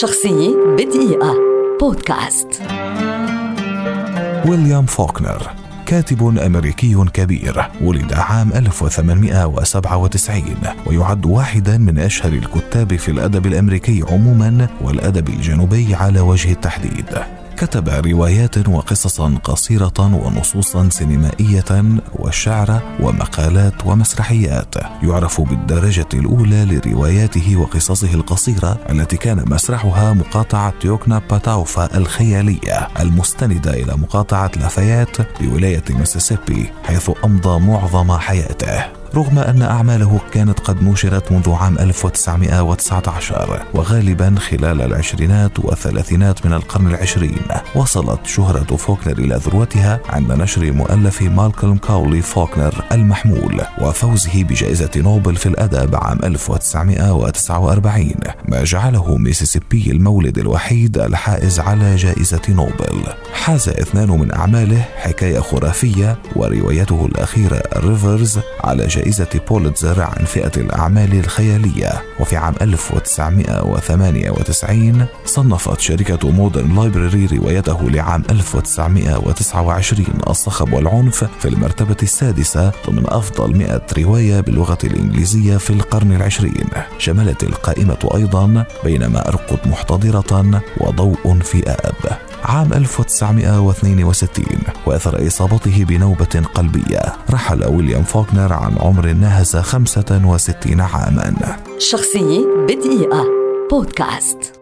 [0.00, 1.34] شخصية بدقيقة.
[1.80, 2.62] بودكاست.
[4.46, 5.50] ويليام فوكنر
[5.86, 10.42] كاتب أمريكي كبير ولد عام 1897
[10.86, 17.41] ويعد واحدا من أشهر الكتاب في الأدب الأمريكي عموما والأدب الجنوبي على وجه التحديد.
[17.62, 24.74] كتب روايات وقصصا قصيرة ونصوصا سينمائية وشعر ومقالات ومسرحيات.
[25.02, 34.50] يعرف بالدرجة الأولى لرواياته وقصصه القصيرة التي كان مسرحها مقاطعة يوكناباتاوفا الخيالية المستندة إلى مقاطعة
[34.56, 39.01] لافايات بولاية ميسيسيبي حيث أمضى معظم حياته.
[39.14, 46.86] رغم أن أعماله كانت قد نشرت منذ عام 1919 وغالبا خلال العشرينات والثلاثينات من القرن
[46.86, 47.42] العشرين
[47.74, 55.36] وصلت شهرة فوكنر إلى ذروتها عند نشر مؤلف مالكولم كاولي فوكنر المحمول وفوزه بجائزة نوبل
[55.36, 58.12] في الأدب عام 1949
[58.48, 63.02] ما جعله ميسيسيبي المولد الوحيد الحائز على جائزة نوبل.
[63.32, 70.52] حاز اثنان من أعماله حكاية خرافية وروايته الأخيرة Reivers على جائزة جائزة بوليتزر عن فئة
[70.56, 72.02] الأعمال الخيالية.
[72.20, 82.72] وفي عام 1998 صنفت شركة Modern Library روايته لعام 1929 الصخب والعنف في المرتبة السادسة
[82.86, 86.68] ضمن أفضل 100 رواية باللغة الإنجليزية في القرن العشرين.
[86.98, 92.18] شملت القائمة أيضا بينما أرقد محتضرة وضوء في آب.
[92.44, 94.44] عام 1962
[94.86, 97.02] وأثر إصابته بنوبة قلبية.
[97.30, 101.56] رحل ويليام فوكنر عن عمر ناهز 65 عاما.
[101.78, 103.24] شخصية بدقيقة.
[103.70, 104.61] بودكاست.